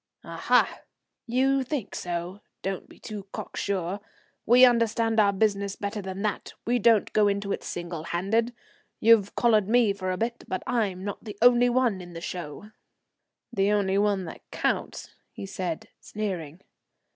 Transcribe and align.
"Aha! 0.23 0.81
You 1.27 1.61
think 1.61 1.93
so? 1.93 2.41
Don't 2.63 2.89
be 2.89 2.97
too 2.97 3.27
cocksure. 3.31 3.99
We 4.47 4.65
understand 4.65 5.19
our 5.19 5.31
business 5.31 5.75
better 5.75 6.01
than 6.01 6.23
that, 6.23 6.53
we 6.65 6.79
don't 6.79 7.13
go 7.13 7.27
into 7.27 7.51
it 7.51 7.63
single 7.63 8.05
handed. 8.05 8.51
You've 8.99 9.35
collared 9.35 9.69
me 9.69 9.93
for 9.93 10.09
a 10.09 10.17
bit, 10.17 10.43
but 10.47 10.63
I'm 10.65 11.03
not 11.03 11.23
the 11.23 11.37
only 11.39 11.69
one 11.69 12.01
in 12.01 12.13
the 12.13 12.19
show." 12.21 12.71
"The 13.53 13.71
only 13.71 13.99
one 13.99 14.25
that 14.25 14.41
counts," 14.49 15.13
he 15.31 15.45
said 15.45 15.89
sneering. 15.99 16.61